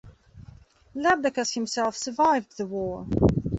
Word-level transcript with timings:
Labdacus 0.95 1.53
himself 1.53 1.95
survived 1.95 2.57
the 2.57 2.65
war. 2.65 3.05